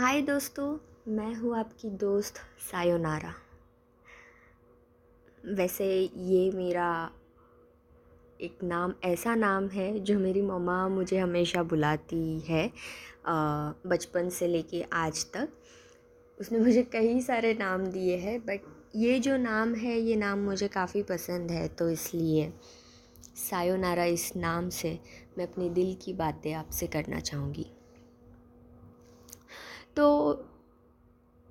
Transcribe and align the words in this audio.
हाय 0.00 0.20
दोस्तों, 0.22 0.66
मैं 1.08 1.34
हूँ 1.34 1.56
आपकी 1.58 1.88
दोस्त 2.00 2.38
सायोनारा। 2.60 3.32
वैसे 5.44 5.86
ये 6.18 6.50
मेरा 6.50 7.10
एक 8.40 8.62
नाम, 8.62 8.94
ऐसा 9.04 9.34
नाम 9.34 9.66
है 9.68 9.98
जो 10.00 10.18
मेरी 10.18 10.42
मम्मा 10.42 10.76
मुझे 10.88 11.18
हमेशा 11.18 11.62
बुलाती 11.62 12.38
है 12.48 12.64
बचपन 13.26 14.28
से 14.28 14.46
लेके 14.46 14.82
आज 14.92 15.24
तक। 15.32 15.48
उसने 16.40 16.58
मुझे 16.58 16.82
कई 16.82 17.20
सारे 17.20 17.52
नाम 17.54 17.84
दिए 17.86 18.16
हैं 18.18 18.38
बट 18.46 18.60
ये 18.96 19.18
जो 19.18 19.36
नाम 19.36 19.74
है, 19.74 19.98
ये 19.98 20.16
नाम 20.16 20.38
मुझे 20.38 20.68
काफ़ी 20.68 21.02
पसंद 21.02 21.50
है 21.50 21.66
तो 21.68 21.90
इसलिए 21.90 22.52
सायोनारा 23.38 24.04
इस 24.06 24.30
नाम 24.36 24.68
से 24.70 24.98
मैं 25.38 25.46
अपने 25.46 25.68
दिल 25.70 25.94
की 26.04 26.12
बातें 26.14 26.52
आपसे 26.54 26.86
करना 26.86 27.20
चाहूँगी। 27.20 27.66
तो 29.96 30.44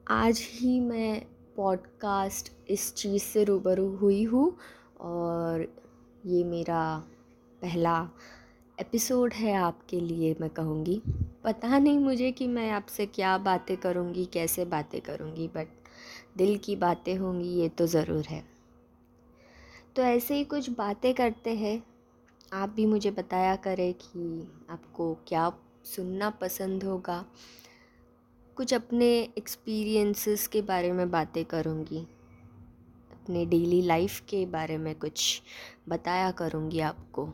आज 0.07 0.39
ही 0.51 0.79
मैं 0.79 1.21
पॉडकास्ट 1.57 2.51
इस 2.69 2.93
चीज़ 2.95 3.23
से 3.23 3.43
रूबरू 3.43 3.95
हुई 3.95 4.23
हूँ 4.23 4.57
और 4.99 5.67
ये 6.25 6.43
मेरा 6.43 7.03
पहला 7.61 8.09
एपिसोड 8.79 9.33
है 9.33 9.53
आपके 9.53 9.99
लिए 9.99 10.35
मैं 10.41 10.49
कहूँगी। 10.49 11.01
पता 11.43 11.77
नहीं 11.79 11.99
मुझे 11.99 12.31
कि 12.31 12.47
मैं 12.47 12.69
आपसे 12.71 13.05
क्या 13.05 13.37
बातें 13.37 13.77
करूँगी, 13.77 14.25
कैसे 14.25 14.65
बातें 14.65 15.01
करूँगी 15.01 15.47
बट 15.47 15.67
दिल 16.37 16.57
की 16.57 16.75
बातें 16.75 17.15
होंगी, 17.17 17.49
ये 17.49 17.69
तो 17.69 17.87
ज़रूर 17.87 18.25
है। 18.25 18.43
तो 19.95 20.01
ऐसे 20.01 20.35
ही 20.35 20.43
कुछ 20.43 20.69
बातें 20.69 21.13
करते 21.13 21.55
हैं। 21.55 21.83
आप 22.53 22.69
भी 22.69 22.85
मुझे 22.85 23.11
बताया 23.11 23.55
करें 23.55 23.93
कि 23.93 24.51
आपको 24.69 25.13
क्या 25.27 25.51
सुनना 25.85 26.29
पसंद 26.29 26.83
होगा। 26.83 27.25
कुछ 28.59 28.73
अपने 28.73 29.29
एक्सपीरियंसेस 29.37 30.47
के 30.47 30.61
बारे 30.61 30.91
में 30.91 31.11
बातें 31.11 31.45
करूँगी। 31.45 31.97
अपने 33.11 33.45
डेली 33.45 33.81
लाइफ 33.81 34.19
के 34.19 34.45
बारे 34.45 34.77
में 34.77 34.95
कुछ 34.95 35.41
बताया 35.89 36.31
करूँगी 36.31 36.79
आपको। 36.79 37.29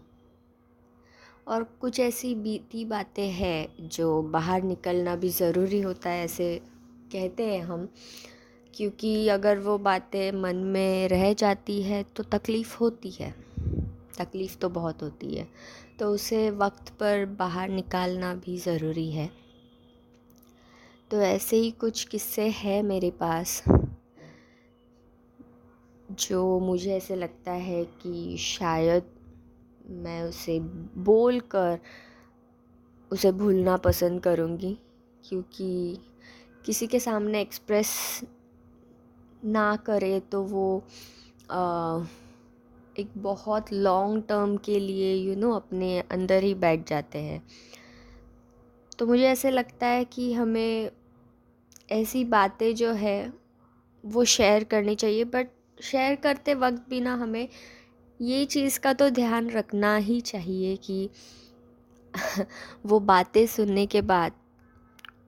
और 1.47 1.63
कुछ 1.63 1.99
ऐसी 1.99 2.35
बीती 2.35 2.85
बातें 2.85 3.29
हैं 3.29 3.87
जो 3.87 4.21
बाहर 4.21 4.63
निकलना 4.63 5.15
भी 5.15 5.29
ज़रूरी 5.29 5.81
होता 5.81 6.09
है, 6.09 6.25
ऐसे 6.25 6.61
कहते 7.11 7.43
हैं 7.43 7.61
हम। 7.61 7.89
क्योंकि 8.75 9.27
अगर 9.27 9.59
वो 9.59 9.77
बातें 9.77 10.31
मन 10.31 10.55
में 10.55 11.07
रह 11.07 11.33
जाती 11.33 11.81
है 11.81 12.03
तो 12.03 12.23
तकलीफ़ 12.23 12.77
होती 12.77 13.09
है। 13.09 13.35
तकलीफ़ 14.17 14.57
तो 14.57 14.69
बहुत 14.69 15.03
होती 15.03 15.35
है। 15.35 15.47
तो 15.99 16.07
उसे 16.07 16.51
वक्त 16.51 16.89
पर 16.89 17.25
बाहर 17.25 17.69
निकालना 17.69 18.35
भी 18.35 18.57
ज़रूरी 18.57 19.11
है। 19.11 19.44
तो 21.11 21.21
ऐसे 21.21 21.57
ही 21.57 21.71
कुछ 21.71 22.03
किस्से 22.03 22.47
हैं 22.47 22.83
मेरे 22.83 23.11
पास 23.11 23.63
जो 26.11 26.59
मुझे 26.59 26.97
ऐसे 26.97 27.15
लगता 27.15 27.51
है 27.51 27.85
कि 27.85 28.37
शायद 28.37 29.03
मैं 29.89 30.23
उसे 30.23 30.59
बोल 30.97 31.39
कर 31.39 31.79
उसे 33.11 33.31
भूलना 33.31 33.77
पसंद 33.77 34.21
करूँगी 34.21 34.77
क्योंकि 35.29 35.99
किसी 36.65 36.87
के 36.87 36.99
सामने 36.99 37.41
एक्सप्रेस 37.41 38.21
ना 39.45 39.75
करे 39.75 40.19
तो 40.19 40.41
वो 40.43 40.83
आ, 41.51 42.03
एक 42.99 43.09
बहुत 43.17 43.73
लॉन्ग 43.73 44.23
टर्म 44.29 44.57
के 44.57 44.79
लिए 44.79 45.15
यू 45.15 45.31
you 45.31 45.41
नो 45.41 45.47
know, 45.47 45.61
अपने 45.61 45.99
अंदर 46.01 46.43
ही 46.43 46.53
बैठ 46.53 46.89
जाते 46.89 47.19
हैं। 47.19 47.43
तो 48.99 49.05
मुझे 49.05 49.23
ऐसे 49.23 49.51
लगता 49.51 49.87
है 49.87 50.05
कि 50.05 50.33
हमें 50.33 50.91
ऐसी 51.91 52.25
बातें 52.25 52.75
जो 52.75 52.91
है, 52.91 53.33
वो 54.05 54.23
शेयर 54.25 54.63
करनी 54.63 54.95
चाहिए 54.95 55.23
बट 55.23 55.47
शेयर 55.81 56.15
करते 56.15 56.53
वक्त 56.53 56.85
भी 56.89 57.01
ना 57.01 57.13
हमें 57.15 57.47
ये 58.21 58.45
चीज़ 58.45 58.79
का 58.79 58.93
तो 58.93 59.09
ध्यान 59.09 59.49
रखना 59.49 59.95
ही 59.97 60.21
चाहिए 60.21 60.75
कि 60.75 61.09
वो 62.85 62.99
बातें 62.99 63.45
सुनने 63.47 63.85
के 63.85 64.01
बाद 64.01 64.31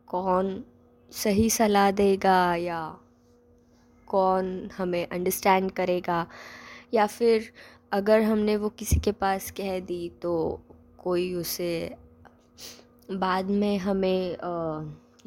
कौन 0.08 0.64
सही 1.12 1.50
सलाह 1.50 1.92
देगा 1.92 2.56
या 2.56 2.98
कौन 4.08 4.70
हमें 4.78 5.08
अंडरस्टैंड 5.08 5.72
करेगा। 5.72 6.28
या 6.94 7.08
फिर 7.08 7.54
अगर 7.92 8.22
हमने 8.22 8.56
वो 8.58 8.70
किसी 8.70 9.00
के 9.00 9.12
पास 9.12 9.52
कह 9.52 9.80
दी 9.80 10.10
तो 10.22 10.62
कोई 10.98 11.34
उसे 11.34 11.96
बाद 13.10 13.50
में 13.52 13.78
हमें 13.80 14.38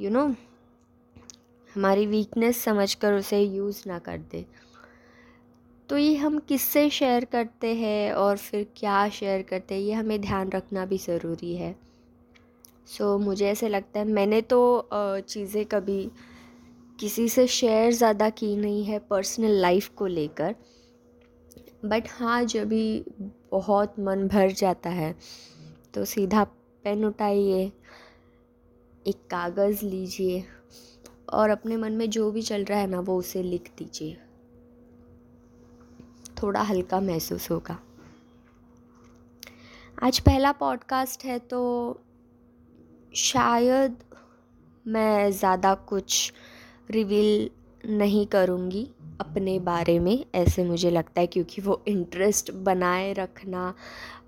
यू 0.00 0.10
नो 0.10 0.26
हमारी 1.70 2.06
वीकनेस 2.06 2.62
समझकर 2.64 3.14
उसे 3.14 3.40
यूज़ 3.40 3.82
ना 3.88 3.98
कर 3.98 4.18
दे। 4.32 4.44
तो 5.88 5.98
ये 5.98 6.16
हम 6.16 6.38
किससे 6.38 6.88
शेयर 6.90 7.24
करते 7.24 7.74
हैं 7.74 8.12
और 8.12 8.36
फिर 8.38 8.66
क्या 8.76 9.08
शेयर 9.08 9.42
करते 9.42 9.74
हैं 9.74 9.82
ये 9.82 9.92
हमें 9.92 10.20
ध्यान 10.20 10.50
रखना 10.50 10.84
भी 10.86 10.98
ज़रूरी 10.98 11.54
है। 11.56 11.74
सो 12.86 13.16
so, 13.16 13.24
मुझे 13.24 13.46
ऐसे 13.46 13.68
लगता 13.68 14.00
है 14.00 14.06
मैंने 14.06 14.40
तो 14.42 14.88
चीज़ें 14.94 15.64
कभी 15.66 16.10
किसी 16.98 17.28
से 17.28 17.46
शेयर 17.48 17.92
ज़्यादा 17.92 18.28
की 18.30 18.54
नहीं 18.56 18.84
है 18.84 18.98
पर्सनल 19.10 19.60
लाइफ 19.60 19.88
को 19.88 20.06
लेकर। 20.06 20.54
बट 21.84 22.08
हाँ 22.10 22.42
जब 22.44 22.68
भी 22.68 23.04
बहुत 23.52 23.94
मन 24.00 24.26
भर 24.28 24.50
जाता 24.52 24.90
है 24.90 25.14
तो 25.94 26.04
सीधा 26.04 26.44
पेन 26.84 27.04
उठाइए, 27.04 27.64
एक 29.06 29.16
कागज़ 29.30 29.84
लीजिए 29.84 30.42
और 31.32 31.50
अपने 31.50 31.76
मन 31.76 31.92
में 31.92 32.08
जो 32.10 32.30
भी 32.30 32.42
चल 32.42 32.64
रहा 32.64 32.78
है 32.78 32.86
ना, 32.86 33.00
वो 33.00 33.16
उसे 33.18 33.42
लिख 33.42 33.70
दीजिए। 33.78 34.16
थोड़ा 36.42 36.62
हल्का 36.62 37.00
महसूस 37.00 37.50
होगा। 37.50 37.78
आज 40.02 40.18
पहला 40.18 40.52
पॉडकास्ट 40.52 41.24
है 41.24 41.38
तो 41.38 41.60
शायद 43.14 43.98
मैं 44.86 45.30
ज़्यादा 45.32 45.74
कुछ 45.74 46.32
रिवील 46.90 47.50
नहीं 47.84 48.26
करूँगी। 48.26 48.86
अपने 49.20 49.58
बारे 49.58 49.98
में 49.98 50.24
ऐसे 50.34 50.64
मुझे 50.64 50.90
लगता 50.90 51.20
है 51.20 51.26
क्योंकि 51.26 51.62
वो 51.62 51.82
इंटरेस्ट 51.88 52.50
बनाए 52.50 53.12
रखना 53.12 53.74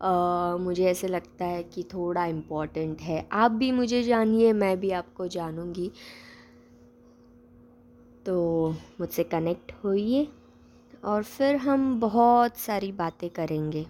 आ, 0.03 0.57
मुझे 0.57 0.85
ऐसे 0.85 1.09
लगता 1.09 1.45
है 1.45 1.63
कि 1.63 1.83
थोड़ा 1.83 2.25
इंपॉर्टेंट 2.27 3.01
है। 3.01 3.27
आप 3.33 3.51
भी 3.51 3.71
मुझे 3.73 4.03
जानिए 4.03 4.53
मैं 4.53 4.81
भी 4.81 4.91
आपको 4.91 5.27
जानूँगी। 5.27 5.91
तो 8.27 8.71
मुझसे 9.01 9.25
कनेक्ट 9.25 9.73
होइए 9.85 10.29
और 11.05 11.23
फिर 11.23 11.57
हम 11.57 12.01
बहुत 12.01 12.57
सारी 12.57 12.93
बातें 12.93 13.31
करेंगे। 13.31 13.87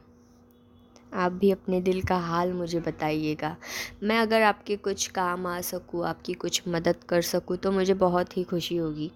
आप 1.14 1.32
भी 1.32 1.50
अपने 1.50 1.80
दिल 1.80 2.00
का 2.02 2.16
हाल 2.16 2.52
मुझे 2.52 2.80
बताइएगा। 2.80 3.56
मैं 4.02 4.18
अगर 4.18 4.42
आपके 4.42 4.76
कुछ 4.76 5.06
काम 5.06 5.46
आ 5.46 5.60
सकूँ 5.60 6.06
आपकी 6.06 6.32
कुछ 6.32 6.62
मदद 6.68 7.04
कर 7.08 7.22
सकूँ 7.22 7.56
तो 7.56 7.72
मुझे 7.72 7.94
बहुत 7.94 8.36
ही 8.36 8.44
खुशी 8.44 8.76
होगी। 8.76 9.10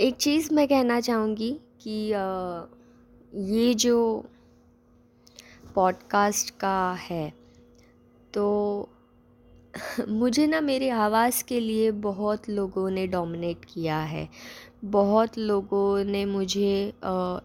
एक 0.00 0.16
चीज़ 0.20 0.54
मैं 0.54 0.68
कहना 0.68 1.00
चाहूँगी 1.00 1.60
कि 1.80 2.12
ये 3.54 3.74
जो 3.74 4.24
पॉडकास्ट 5.74 6.50
का 6.50 6.92
है 6.92 7.32
तो 8.34 8.44
मुझे 10.08 10.46
ना 10.46 10.60
मेरी 10.60 10.88
आवाज़ 10.88 11.44
के 11.44 11.60
लिए 11.60 11.90
बहुत 11.90 12.48
लोगों 12.48 12.90
ने 12.90 13.06
डोमिनेट 13.06 13.64
किया 13.64 13.98
है। 13.98 14.28
बहुत 14.84 15.38
लोगों 15.38 16.04
ने 16.04 16.24
मुझे 16.24 16.92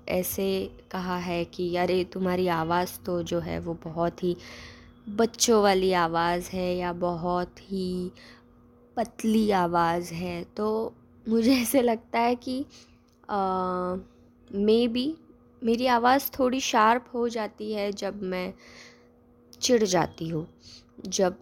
ऐसे 0.08 0.72
कहा 0.92 1.18
है 1.18 1.46
कि, 1.46 1.76
अरे, 1.76 2.04
तुम्हारी 2.04 2.48
आवाज़ 2.48 3.06
तो 3.06 3.24
जो 3.24 3.40
है 3.40 3.60
वो 3.60 3.78
बहुत 3.84 4.24
ही 4.24 4.38
बच्चों 5.10 5.64
वाली 5.64 5.94
आवाज़ 5.94 6.50
है 6.50 6.78
या 6.78 6.94
बहुत 6.94 7.56
ही 7.60 8.12
पतली 8.98 9.52
आवाज़ 9.52 10.14
है। 10.14 10.44
तो 10.44 10.94
मुझे 11.26 11.56
ऐसे 11.56 11.82
लगता 11.82 12.20
है 12.20 12.36
कि 12.38 12.66
मे 14.56 14.88
बी 14.88 15.14
मेरी 15.62 15.88
आवाज़ 15.88 16.30
थोड़ी 16.40 16.60
शार्प 16.60 17.06
हो 17.14 17.28
जाती 17.30 17.72
है 17.74 17.92
जब 17.92 18.22
मैं 18.24 18.54
चिढ़ 19.62 19.84
जाती 19.84 20.28
हूँ। 20.28 20.48
जब 21.08 21.40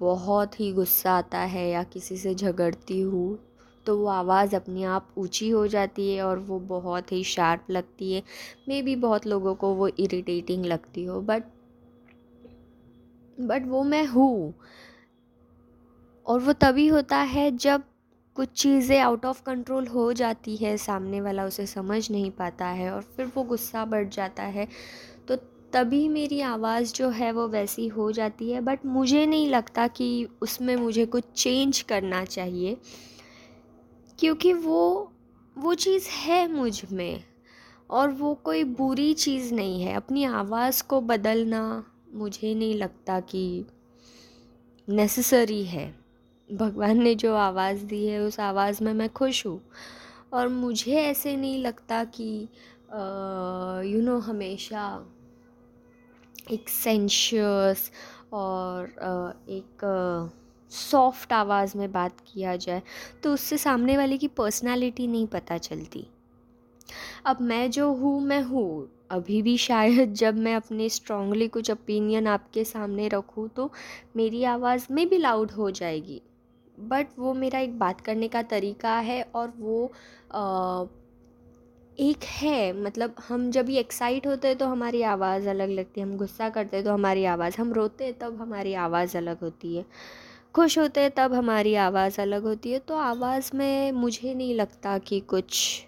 बहुत 0.00 0.58
ही 0.60 0.72
गुस्सा 0.72 1.12
आता 1.12 1.38
है 1.38 1.68
या 1.70 1.82
किसी 1.82 2.16
से 2.16 2.34
झगड़ती 2.34 3.00
हूँ 3.00 3.38
तो 3.86 3.96
वो 3.98 4.06
आवाज़ 4.06 4.56
अपने 4.56 4.82
आप 4.84 5.08
ऊँची 5.18 5.48
हो 5.50 5.66
जाती 5.66 6.14
है 6.14 6.22
और 6.22 6.38
वो 6.38 6.58
बहुत 6.68 7.12
ही 7.12 7.22
शार्प 7.24 7.70
लगती 7.70 8.12
है। 8.12 8.22
मे 8.68 8.82
बी 8.82 8.96
बहुत 8.96 9.26
लोगों 9.26 9.54
को 9.54 9.74
वो 9.74 9.88
इरिटेटिंग 9.88 10.64
लगती 10.66 11.04
हो 11.04 11.20
बट 11.20 11.44
बट 13.38 13.66
वो 13.66 13.82
मैं 13.84 14.04
हूँ। 14.06 14.54
और 16.26 16.40
वो 16.40 16.52
तभी 16.52 16.86
होता 16.88 17.16
है 17.16 17.50
जब 17.56 17.82
कुछ 18.36 18.48
चीज़ें 18.52 18.98
आउट 19.00 19.24
ऑफ़ 19.26 19.42
कंट्रोल 19.42 19.86
हो 19.86 20.12
जाती 20.12 20.56
है, 20.56 20.76
सामने 20.76 21.20
वाला 21.20 21.44
उसे 21.44 21.66
समझ 21.66 22.10
नहीं 22.10 22.30
पाता 22.30 22.66
है 22.66 22.90
और 22.92 23.02
फिर 23.16 23.26
वो 23.34 23.42
गुस्सा 23.42 23.84
बढ़ 23.84 24.08
जाता 24.08 24.42
है। 24.42 24.66
तो 25.28 25.36
तभी 25.72 26.08
मेरी 26.08 26.40
आवाज़ 26.40 26.92
जो 26.94 27.08
है 27.10 27.30
वो 27.32 27.46
वैसी 27.48 27.86
हो 27.88 28.10
जाती 28.12 28.50
है 28.50 28.60
बट 28.60 28.86
मुझे 28.86 29.26
नहीं 29.26 29.48
लगता 29.48 29.86
कि 29.88 30.28
उसमें 30.42 30.74
मुझे 30.76 31.06
कुछ 31.06 31.24
चेंज 31.36 31.80
करना 31.82 32.24
चाहिए, 32.24 32.76
क्योंकि 34.18 34.52
वो 34.52 35.12
वो 35.56 35.74
चीज़ 35.74 36.08
है 36.10 36.46
मुझमें 36.52 37.24
और 37.90 38.10
वो 38.10 38.34
कोई 38.34 38.64
बुरी 38.64 39.12
चीज़ 39.14 39.54
नहीं 39.54 39.82
है। 39.82 39.94
अपनी 39.94 40.24
आवाज़ 40.24 40.82
को 40.82 41.00
बदलना 41.00 41.62
मुझे 42.14 42.54
नहीं 42.54 42.74
लगता 42.74 43.20
कि 43.20 43.64
नेसेसरी 44.88 45.64
है। 45.64 46.01
भगवान 46.52 47.02
ने 47.02 47.14
जो 47.14 47.34
आवाज़ 47.34 47.84
दी 47.86 48.06
है, 48.06 48.18
उस 48.20 48.38
आवाज़ 48.40 48.82
में 48.84 48.92
मैं 48.94 49.08
खुश 49.10 49.44
हूँ। 49.46 49.60
और 50.32 50.48
मुझे 50.48 50.94
ऐसे 50.94 51.36
नहीं 51.36 51.58
लगता 51.58 52.02
कि 52.16 52.48
यू 53.86 54.00
नो 54.02 54.18
हमेशा 54.20 54.84
एक 56.52 56.68
सेंशियस 56.68 57.90
और 58.32 58.88
एक 59.50 59.84
सॉफ्ट 60.72 61.32
आवाज़ 61.32 61.76
में 61.78 61.90
बात 61.92 62.20
किया 62.26 62.56
जाए 62.56 62.82
तो 63.22 63.32
उससे 63.34 63.58
सामने 63.58 63.96
वाले 63.96 64.18
की 64.18 64.28
पर्सनालिटी 64.28 65.06
नहीं 65.06 65.26
पता 65.26 65.58
चलती। 65.58 66.06
अब 67.26 67.40
मैं 67.40 67.70
जो 67.70 67.92
हूँ, 67.92 68.20
मैं 68.20 68.42
हूँ। 68.42 68.88
अभी 69.10 69.40
भी 69.42 69.56
शायद 69.58 70.12
जब 70.14 70.36
मैं 70.38 70.54
अपने 70.54 70.88
स्ट्रॉन्गली 70.88 71.48
कुछ 71.48 71.70
ओपिनियन 71.70 72.26
आपके 72.26 72.64
सामने 72.64 73.08
रखूँ 73.08 73.48
तो 73.48 73.70
मेरी 74.16 74.44
आवाज़ 74.46 74.86
में 74.90 75.08
भी 75.08 75.18
लाउड 75.18 75.50
हो 75.50 75.70
जाएगी। 75.70 76.20
बट 76.88 77.18
वो 77.18 77.34
मेरा 77.34 77.58
एक 77.58 77.78
बात 77.78 78.00
करने 78.00 78.28
का 78.28 78.42
तरीका 78.42 78.94
है 79.00 79.22
और 79.34 79.52
वो 79.58 79.92
आ, 80.34 80.84
एक 81.98 82.24
है। 82.24 82.72
मतलब 82.72 83.14
हम 83.28 83.50
जब 83.50 83.66
भी 83.66 83.76
एक्साइट 83.76 84.26
होते 84.26 84.48
हैं 84.48 84.56
तो 84.58 84.66
हमारी 84.66 85.02
आवाज़ 85.02 85.48
अलग 85.48 85.70
लगती 85.70 86.00
है। 86.00 86.06
हम 86.06 86.16
गुस्सा 86.16 86.48
करते 86.48 86.76
हैं 86.76 86.84
तो 86.86 86.92
हमारी 86.92 87.24
आवाज़ 87.24 87.60
हम 87.60 87.72
रोते 87.72 88.04
हैं 88.04 88.18
तब 88.18 88.40
हमारी 88.40 88.74
आवाज़ 88.74 89.16
अलग 89.16 89.40
होती 89.40 89.76
है। 89.76 89.84
खुश 90.54 90.78
होते 90.78 91.00
हैं 91.00 91.10
तब 91.10 91.34
हमारी 91.34 91.74
आवाज़ 91.74 92.20
अलग 92.20 92.42
होती 92.42 92.72
है। 92.72 92.78
तो 92.78 92.96
आवाज़ 92.96 93.50
में 93.56 93.92
मुझे 93.92 94.34
नहीं 94.34 94.54
लगता 94.54 94.98
कि 94.98 95.20
कुछ 95.20 95.86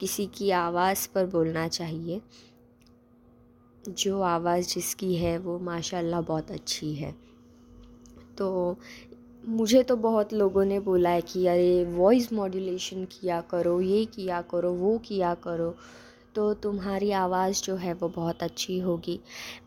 किसी 0.00 0.26
की 0.26 0.50
आवाज़ 0.50 1.08
पर 1.14 1.26
बोलना 1.26 1.68
चाहिए। 1.68 2.20
जो 3.88 4.20
आवाज़ 4.20 4.68
जिसकी 4.68 5.14
है 5.16 5.38
वो 5.38 5.58
माशाल्लाह 5.58 6.20
बहुत 6.20 6.50
अच्छी 6.50 6.94
है। 6.94 7.14
तो 8.38 8.78
मुझे 9.48 9.82
तो 9.82 9.96
बहुत 9.96 10.32
लोगों 10.32 10.64
ने 10.64 10.80
बोला 10.80 11.10
है 11.10 11.20
कि, 11.20 11.46
अरे 11.46 11.84
वॉइस 11.84 12.32
मॉड्यूलेशन 12.32 13.04
किया 13.04 13.40
करो, 13.40 13.80
ये 13.80 14.04
किया 14.04 14.42
करो, 14.42 14.72
वो 14.72 14.98
किया 14.98 15.34
करो। 15.34 15.74
तो 16.34 16.54
तुम्हारी 16.54 17.10
आवाज़ 17.10 17.62
जो 17.62 17.76
है 17.76 17.92
वो 17.94 18.08
बहुत 18.08 18.42
अच्छी 18.42 18.78
होगी। 18.78 19.20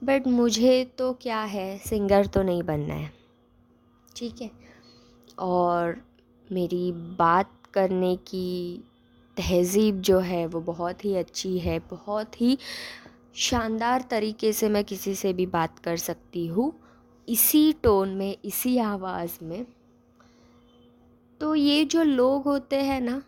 बट 0.04 0.28
मुझे 0.28 0.92
तो 0.98 1.14
क्या 1.14 1.42
है 1.42 1.78
सिंगर 1.78 2.26
तो 2.26 2.44
नहीं 2.44 2.64
बनना 2.64 2.94
है। 2.94 3.14
ठीक 4.16 4.42
है? 4.42 4.52
और 5.40 5.98
मेरी 6.52 6.92
बात 6.92 7.52
करने 7.74 8.16
की 8.16 8.84
तहज़ीब 9.38 10.02
जो 10.02 10.20
है 10.20 10.48
वो 10.48 10.62
बहुत 10.62 11.06
ही 11.06 11.16
अच्छी 11.16 11.60
है, 11.60 11.80
बहुत 11.80 12.42
ही 12.42 12.58
शानदार 13.36 14.06
तरीके 14.10 14.54
से 14.54 14.70
मैं 14.70 14.84
किसी 14.84 15.16
से 15.16 15.34
भी 15.34 15.46
बात 15.46 15.80
कर 15.80 15.98
सकती 15.98 16.48
हूँ। 16.48 16.87
इसी 17.28 17.74
टोन 17.74 18.10
में, 18.10 18.38
इसी 18.46 18.78
आवाज़ 18.78 19.38
में 19.44 19.66
तो 21.42 21.54
ये 21.56 21.84
जो 21.86 22.04
लोग 22.04 22.44
होते 22.44 22.76
हैं 22.76 23.02
ना, 23.02 23.22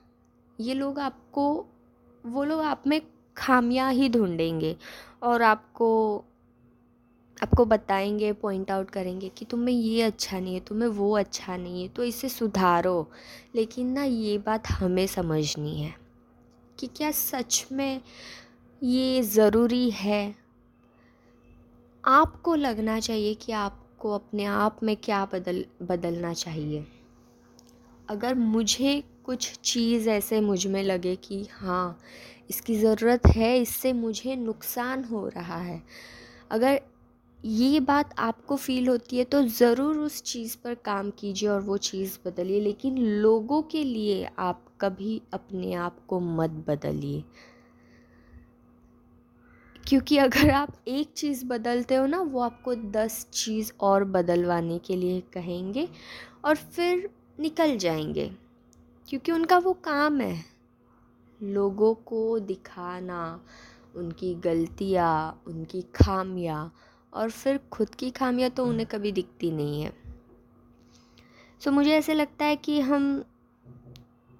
ये 0.59 0.73
लोग 0.73 0.99
आपको, 0.99 1.65
वो 2.23 2.43
लोग 2.43 2.61
आप 2.61 2.83
में 2.87 3.01
खामियाँ 3.37 3.91
ही 3.93 4.09
ढूंढेंगे 4.09 4.75
और 5.23 5.41
आपको 5.41 5.89
आपको 7.37 7.65
बताएँगे 7.65 8.31
पॉइंट 8.33 8.71
आउट 8.71 8.89
करेंगे 8.89 9.29
कि 9.29 9.45
तुम्हें 9.45 9.75
ये 9.75 10.01
अच्छा 10.01 10.39
नहीं 10.39 10.53
है, 10.53 10.59
तुम्हें 10.59 10.89
वो 10.89 11.11
अच्छा 11.17 11.57
नहीं 11.57 11.81
है 11.81 11.87
तो 11.87 12.03
इसे 12.03 12.29
सुधारो। 12.29 13.11
लेकिन 13.55 13.87
ना, 13.87 14.03
ये 14.03 14.37
बात 14.37 14.67
हमें 14.67 15.05
समझनी 15.07 15.75
है 15.75 15.93
कि 16.79 16.87
क्या 16.87 17.11
सच 17.11 17.65
में 17.71 18.01
ये 18.83 19.21
ज़रूरी 19.21 19.89
है। 19.91 20.35
आपको 22.03 22.55
लगना 22.55 22.99
चाहिए 22.99 23.33
कि 23.33 23.51
आपको 23.99 24.11
अपने 24.11 24.43
आप 24.45 24.77
में 24.83 24.95
क्या 24.97 25.23
बदल, 25.25 25.63
बदलना 25.83 26.33
चाहिए? 26.33 26.85
अगर 28.09 28.35
मुझे 28.35 28.91
कुछ 29.25 29.47
चीज़ 29.63 30.09
ऐसे 30.09 30.39
मुझमें 30.41 30.81
लगे 30.83 31.15
कि 31.17 31.41
हाँ 31.51 31.99
इसकी 32.49 32.75
ज़रूरत 32.75 33.27
है, 33.27 33.57
इससे 33.61 33.91
मुझे 33.93 34.35
नुकसान 34.35 35.03
हो 35.03 35.27
रहा 35.27 35.57
है, 35.57 35.81
अगर 36.51 36.79
ये 37.39 37.79
बात 37.81 38.13
आपको 38.19 38.55
फ़ील 38.57 38.87
होती 38.87 39.17
है 39.17 39.23
तो 39.25 39.41
ज़रूर 39.49 39.97
उस 39.97 40.21
चीज़ 40.23 40.57
पर 40.63 40.73
काम 40.85 41.09
कीजिए 41.19 41.49
और 41.49 41.61
वो 41.61 41.77
चीज़ 41.83 42.17
बदलिए। 42.25 42.59
लेकिन 42.61 42.97
लोगों 42.97 43.61
के 43.61 43.83
लिए 43.83 44.27
आप 44.39 44.65
कभी 44.81 45.21
अपने 45.33 45.73
आप 45.75 45.99
को 46.07 46.19
मत 46.19 46.63
बदलिए। 46.67 47.23
क्योंकि 49.89 50.17
अगर 50.17 50.49
आप 50.49 50.73
एक 50.87 51.13
चीज़ 51.17 51.45
बदलते 51.45 51.95
हो 51.95 52.05
ना 52.05 52.21
वो 52.21 52.39
आपको 52.39 52.75
दस 52.75 53.27
चीज़ 53.33 53.71
और 53.79 54.03
बदलवाने 54.03 54.79
के 54.79 54.95
लिए 54.95 55.21
कहेंगे 55.21 55.89
और 56.45 56.55
फिर 56.55 57.09
निकल 57.39 57.77
जाएँगे। 57.77 58.31
क्योंकि 59.09 59.31
उनका 59.31 59.57
वो 59.57 59.73
काम 59.73 60.21
है। 60.21 60.45
लोगों 61.43 61.93
को 61.93 62.39
दिखाना 62.39 63.41
उनकी 63.95 64.35
गलतियाँ 64.35 65.43
उनकी 65.47 65.81
खामियाँ 65.81 66.73
और 67.13 67.29
फिर 67.29 67.57
खुद 67.57 67.89
की 67.89 68.11
खामियाँ 68.11 68.49
तो 68.49 68.65
उन्हें 68.65 68.85
कभी 68.85 69.11
दिखती 69.11 69.51
नहीं 69.51 69.81
है। 69.81 69.89
सो 69.89 71.69
so, 71.69 71.75
मुझे 71.75 71.91
ऐसे 71.91 72.13
लगता 72.13 72.45
है 72.45 72.55
कि 72.55 72.79
हम 72.79 73.23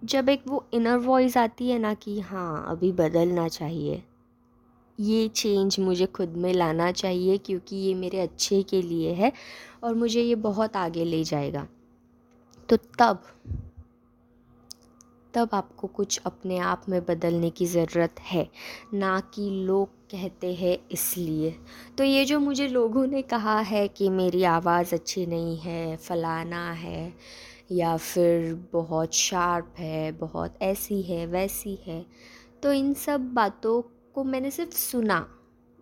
जब 0.04 0.30
एक 0.30 0.44
वो 0.48 0.66
इनर 0.74 0.98
वॉइस 0.98 1.38
आती 1.38 1.70
है 1.70 1.80
ना 1.80 1.94
कि 1.94 2.20
हाँ 2.20 2.66
अभी 2.68 2.92
बदलना 2.92 3.48
चाहिए 3.48 4.04
ये 5.00 5.28
चेंज 5.28 5.80
मुझे 5.80 6.06
खुद 6.06 6.30
में 6.38 6.54
लाना 6.54 6.92
चाहिए 6.92 7.38
क्योंकि 7.38 7.76
ये 7.76 7.94
मेरे 7.94 8.20
अच्छे 8.20 8.62
के 8.64 8.82
लिए 8.82 9.14
है 9.14 9.32
और 9.84 9.94
मुझे 9.94 10.22
ये 10.22 10.36
बहुत 10.36 10.76
आगे 10.76 11.04
ले 11.06 11.24
जाएगा। 11.24 11.68
तो 12.70 12.78
तब 12.78 13.22
तब 15.34 15.50
आपको 15.54 15.88
कुछ 15.88 16.20
अपने 16.26 16.58
आप 16.58 16.86
में 16.90 17.06
बदलने 17.06 17.50
की 17.50 17.66
ज़रूरत 17.66 18.20
है, 18.22 18.48
ना 18.94 19.20
कि 19.34 19.50
लोग 19.50 19.90
कहते 20.12 20.54
हैं 20.54 20.78
इसलिए। 20.92 21.56
तो 21.98 22.04
ये 22.04 22.24
जो 22.26 22.40
मुझे 22.40 22.68
लोगों 22.68 23.06
ने 23.08 23.22
कहा 23.22 23.60
है 23.60 23.88
कि 23.88 24.10
मेरी 24.10 24.44
आवाज़ 24.44 24.94
अच्छी 24.96 25.26
नहीं 25.26 25.58
है, 25.58 25.96
फ़लाना 25.98 26.72
है 26.72 27.14
या 27.72 27.96
फिर 27.98 28.54
बहुत 28.74 29.14
शार्प 29.14 29.74
है, 29.80 30.12
बहुत 30.12 30.62
ऐसी 30.62 31.02
है, 31.02 31.26
वैसी 31.26 31.78
है 31.88 32.06
तो 32.64 32.74
इन 32.74 32.94
सब 32.94 33.34
बातों 33.34 33.82
को 34.20 34.24
मैंने 34.24 34.52
सिर्फ़ 34.52 34.72
सुना 34.72 35.26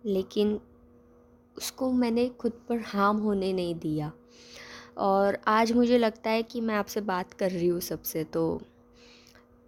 लेकिन 0.06 0.58
उसको 1.56 1.90
मैंने 1.92 2.28
खुद 2.28 2.52
पर 2.68 2.82
हार्म 2.86 3.16
होने 3.16 3.52
नहीं 3.52 3.74
दिया। 3.74 4.10
और 4.98 5.38
आज 5.46 5.72
मुझे 5.72 5.98
लगता 5.98 6.30
है 6.30 6.42
कि 6.42 6.60
मैं 6.60 6.74
आपसे 6.74 7.00
बात 7.00 7.32
कर 7.32 7.50
रही 7.50 7.66
हूँ 7.66 7.80
सबसे 7.80 8.22
तो 8.24 8.42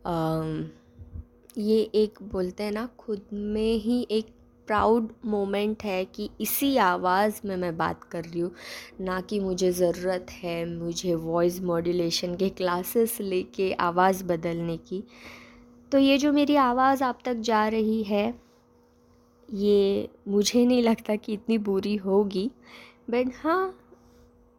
आ, 0.07 0.45
ये 1.59 1.81
एक 1.95 2.19
बोलते 2.23 2.62
हैं 2.62 2.73
ना 2.73 2.89
खुद 2.99 3.23
में 3.33 3.75
ही 3.75 4.07
एक 4.11 4.27
प्राउड 4.69 5.09
मोमेंट 5.25 5.83
है 5.85 6.05
कि 6.05 6.29
इसी 6.41 6.77
आवाज़ 6.77 7.41
में 7.45 7.57
मैं 7.57 7.77
बात 7.77 8.05
कर 8.05 8.25
रही 8.25 8.41
हूँ। 8.41 8.50
ना 9.00 9.21
कि 9.21 9.41
मुझे 9.41 9.71
ज़रूरत 9.73 10.27
है 10.33 10.65
मुझे 10.79 11.15
वॉइस 11.15 11.61
मॉड्यूलेशन 11.62 12.37
के 12.37 12.49
क्लासेस 12.49 13.21
लेके 13.21 13.73
आवाज़ 13.81 14.25
बदलने 14.25 14.77
की। 14.77 15.03
तो 15.93 15.99
ये 15.99 16.19
जो 16.19 16.33
मेरी 16.33 16.57
आवाज़ 16.57 17.05
आप 17.05 17.19
तक 17.25 17.35
जा 17.35 17.67
रही 17.69 18.03
है 18.03 18.50
ये 19.54 20.09
मुझे 20.28 20.64
नहीं 20.66 20.83
लगता 20.83 21.16
कि 21.16 21.33
इतनी 21.33 21.59
बुरी 21.59 21.97
होगी 21.97 22.50
बट 23.11 23.33
हाँ 23.42 23.76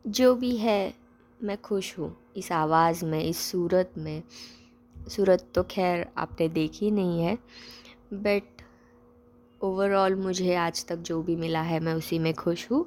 जो 0.07 0.35
भी 0.35 0.55
है, 0.57 0.93
मैं 1.43 1.57
खुश 1.57 1.97
हूँ। 1.99 2.15
इस 2.37 2.51
आवाज़ 2.51 3.05
में, 3.05 3.23
इस 3.23 3.37
सूरत 3.37 3.93
में, 3.97 4.23
सूरत 5.09 5.47
तो 5.55 5.63
खैर 5.63 6.07
आपने 6.17 6.47
देखी 6.49 6.91
नहीं 6.91 7.21
है 7.21 7.37
बट 8.13 8.61
ओवरऑल 9.61 10.15
मुझे 10.15 10.55
आज 10.55 10.85
तक 10.85 10.95
जो 10.95 11.21
भी 11.23 11.35
मिला 11.35 11.61
है, 11.61 11.79
मैं 11.79 11.93
उसी 11.93 12.19
में 12.19 12.33
खुश 12.33 12.71
हूँ। 12.71 12.85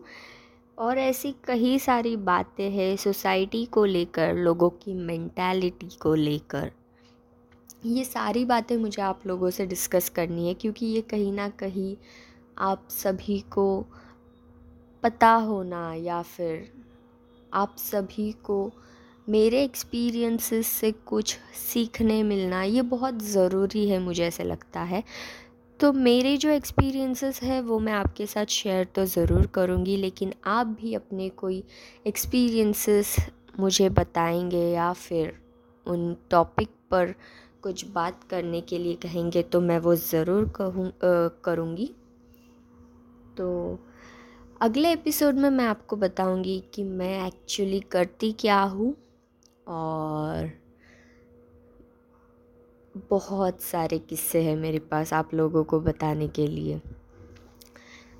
और 0.78 0.99
ऐसी 0.99 1.34
कई 1.44 1.78
सारी 1.78 2.16
बातें 2.16 2.70
हैं 2.70 2.96
सोसाइटी 2.96 3.66
को 3.66 3.84
लेकर, 3.84 4.34
लोगों 4.34 4.70
की 4.70 4.94
मेंटालिटी 4.94 5.88
को 6.02 6.14
लेकर। 6.14 6.73
ये 7.85 8.05
सारी 8.05 8.45
बातें 8.45 8.76
मुझे 8.76 9.03
आप 9.03 9.26
लोगों 9.26 9.50
से 9.50 9.67
डिस्कस 9.67 10.09
करनी 10.09 10.47
है, 10.49 10.55
क्योंकि 10.55 10.87
ये 10.87 11.00
कहीं 11.00 11.33
ना 11.33 11.49
कहीं 11.49 11.97
आप 12.59 12.87
सभी 12.91 13.38
को 13.53 13.85
पता 15.03 15.33
होना 15.33 15.93
या 15.95 16.21
फिर 16.23 16.69
आप 17.53 17.76
सभी 17.79 18.31
को 18.45 18.73
मेरे 19.29 19.62
एक्सपीरियंसेस 19.64 20.67
से 20.67 20.93
कुछ 20.93 21.37
सीखने 21.55 22.23
मिलना, 22.23 22.62
ये 22.62 22.83
बहुत 22.83 23.23
ज़रूरी 23.23 23.88
है 23.88 23.99
मुझे 23.99 24.25
ऐसे 24.25 24.45
लगता 24.45 24.81
है। 24.81 25.03
तो 25.81 25.93
मेरे 25.93 26.37
जो 26.37 26.50
एक्सपीरियंसेस 26.50 27.43
है, 27.43 27.61
वो 27.61 27.79
मैं 27.79 27.93
आपके 27.93 28.26
साथ 28.26 28.47
शेयर 28.47 28.85
तो 28.85 29.05
ज़रूर 29.05 29.47
करूँगी, 29.47 29.97
लेकिन 29.97 30.33
आप 30.47 30.67
भी 30.81 30.95
अपने 30.95 31.29
कोई 31.29 31.62
एक्सपीरियंसेस 32.07 33.17
मुझे 33.61 33.88
बताएँगे 33.88 34.67
या 34.69 34.93
फिर 34.93 35.38
उन 35.87 36.14
टॉपिक 36.31 36.69
पर 36.91 37.14
कुछ 37.64 37.85
बात 37.90 38.25
करने 38.25 38.61
के 38.61 38.78
लिए 38.78 38.94
कहेंगे 38.94 39.42
तो 39.42 39.61
मैं 39.61 39.78
वो 39.78 39.94
ज़रूर 39.97 40.49
कहूँ 40.56 40.90
करूँगी। 41.44 41.87
तो 43.38 43.78
अगले 44.62 44.92
एपिसोड 44.92 45.35
में 45.35 45.49
मैं 45.50 45.64
आपको 45.64 45.97
बताऊँगी 45.97 46.62
कि 46.75 46.83
मैं 46.85 47.26
एक्चुअली 47.26 47.80
करती 47.92 48.33
क्या 48.33 48.61
हूँ 48.61 48.94
और 49.68 50.50
बहुत 53.11 53.61
सारे 53.62 53.99
किस्से 53.99 54.42
हैं 54.42 54.56
मेरे 54.56 54.78
पास 54.90 55.12
आप 55.12 55.35
लोगों 55.35 55.64
को 55.64 55.80
बताने 55.80 56.28
के 56.28 56.47
लिए। 56.47 56.80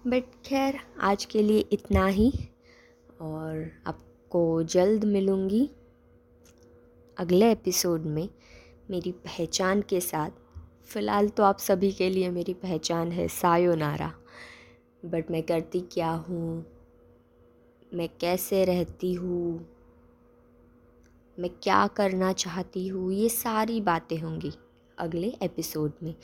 बट 0.07 0.25
खैर, 0.47 0.79
आज 1.01 1.25
के 1.25 1.43
लिए 1.43 1.65
इतना 1.73 2.07
ही 2.07 2.31
और 3.21 3.71
आपको 3.87 4.63
जल्द 4.63 5.05
मिलूँगी 5.05 5.69
अगले 7.17 7.51
एपिसोड 7.53 8.07
में। 8.07 8.29
मेरी 8.91 9.13
पहचान 9.13 9.83
के 9.83 10.01
साथ। 10.01 10.31
फ़िलहाल 10.87 11.29
तो 11.29 11.43
आप 11.43 11.59
सभी 11.59 11.93
के 11.93 12.11
लिए 12.11 12.31
मेरी 12.31 12.55
पहचान 12.55 13.13
है, 13.13 13.29
सायोनारा। 13.29 14.13
बट 15.05 15.31
मैं 15.31 15.43
करती 15.43 15.81
क्या 15.81 16.11
हूँ? 16.11 16.65
मैं 17.95 18.09
कैसे 18.21 18.65
रहती 18.65 19.13
हूँ? 19.15 19.69
मैं 21.39 21.51
क्या 21.63 21.87
करना 21.87 22.33
चाहती 22.33 22.87
हूँ? 22.89 23.13
ये 23.13 23.29
सारी 23.29 23.81
बातें 23.81 24.19
होंगी 24.19 24.53
अगले 24.99 25.33
एपिसोड 25.43 25.93
में। 26.03 26.15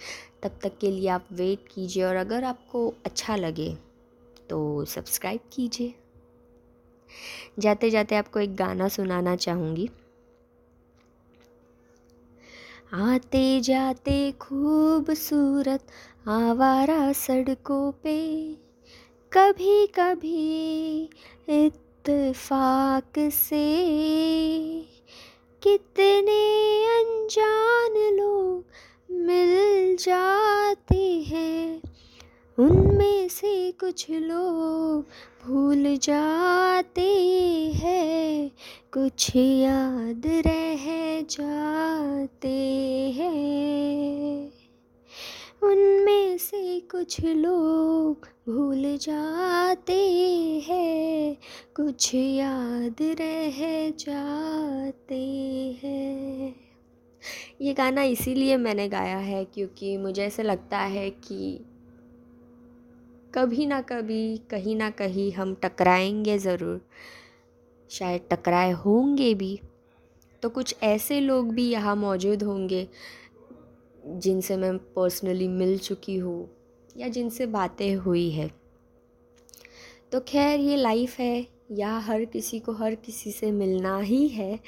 तब 0.43 0.59
तक 0.63 0.79
के 0.79 0.91
लिए 0.91 1.09
आप 1.09 1.27
वेट 1.33 1.69
कीजिए 1.75 2.05
और 2.05 2.17
अगर 2.17 2.45
आपको 2.45 2.95
अच्छा 3.07 3.37
लगे 3.37 3.75
तो 4.51 4.85
सब्सक्राइब 4.85 5.41
कीजिए। 5.53 5.95
जाते 7.59 7.91
जाते 7.91 8.17
आपको 8.17 8.41
एक 8.41 8.57
गाना 8.57 8.89
सुनाना 8.89 9.37
चाहूँगी। 9.37 9.91
आते 12.95 13.61
जाते 13.61 14.33
खूबसूरत 14.33 15.87
आवारा 16.29 17.13
सड़कों 17.13 17.93
पे। 17.93 18.17
कभी 19.33 19.87
कभी 19.87 21.05
इत्तेफाक 21.49 23.13
से 23.19 23.67
कितने 25.63 26.41
अनजान 26.97 28.17
लोग 28.17 28.65
मिल 29.11 29.97
जाते 29.97 31.05
हैं। 31.29 31.90
उनमें 32.59 33.29
से 33.29 33.73
कुछ 33.73 34.11
लोग 34.11 35.07
भूल 35.47 35.97
जाते 35.97 37.09
हैं, 37.75 38.51
कुछ 38.95 39.37
याद 39.37 40.23
रह 40.27 40.85
जाते 41.21 42.49
हैं। 43.17 44.53
उनमें 45.63 46.39
से 46.39 46.81
कुछ 46.81 47.21
लोग 47.21 48.29
भूल 48.49 48.97
जाते 48.97 50.11
हैं, 50.69 51.37
कुछ 51.77 52.15
याद 52.15 52.97
रह 53.03 53.91
जाते 53.91 55.23
हैं। 55.85 56.55
ये 57.61 57.75
गाना 57.75 58.03
इसीलिए 58.03 58.57
मैंने 58.57 58.89
गाया 58.89 59.19
है 59.19 59.45
क्योंकि 59.45 59.97
मुझे 59.97 60.23
ऐसा 60.25 60.43
लगता 60.43 60.79
है 60.79 61.11
कि 61.11 61.65
कभी 63.35 63.67
ना 63.67 63.81
कभी, 63.81 64.37
कहीं 64.37 64.77
ना 64.77 64.91
कहीं 64.91 65.33
हम 65.33 65.55
टकराएँगे 65.55 66.39
ज़रूर। 66.39 66.81
शायद 67.91 68.23
टकराए 68.31 68.71
होंगे 68.71 69.35
भी। 69.35 69.61
तो 70.43 70.49
कुछ 70.49 70.77
ऐसे 70.83 71.21
लोग 71.21 71.55
भी 71.55 71.71
यहाँ 71.71 71.97
मौजूद 71.97 72.43
होंगे, 72.43 72.89
जिनसे 74.07 74.57
मैं 74.57 74.79
पर्सनली 74.79 75.49
मिल 75.49 75.79
चुकी 75.79 76.17
हूँ 76.17 76.51
या 76.97 77.09
जिनसे 77.09 77.47
बातें 77.47 77.95
हुई 77.95 78.31
है। 78.31 78.51
तो 80.13 80.21
खैर, 80.21 80.61
ये 80.61 80.77
लाइफ 80.77 81.19
है, 81.19 81.47
या 81.73 81.99
हर 81.99 82.25
किसी 82.25 82.61
को 82.61 82.73
हर 82.73 82.95
किसी 82.95 83.33
से 83.33 83.51
मिलना 83.51 83.99
ही 83.99 84.29
है। 84.29 84.61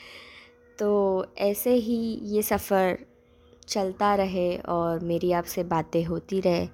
तो 0.78 1.26
ऐसे 1.38 1.74
ही 1.74 2.20
ये 2.22 2.42
सफ़र 2.42 2.98
चलता 3.68 4.14
रहे 4.14 4.56
और 4.56 5.00
मेरी 5.00 5.32
आपसे 5.32 5.64
बातें 5.64 6.04
होती 6.04 6.40
रहे। 6.40 6.68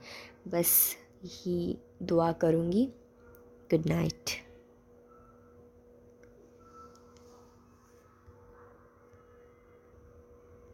बस 0.49 0.98
ही 1.25 1.79
दुआ 2.03 2.33
करूँगी। 2.33 2.85
Good 3.71 3.87
night 3.87 4.31